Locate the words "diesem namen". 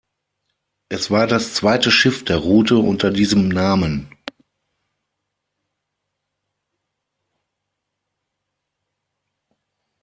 3.11-4.09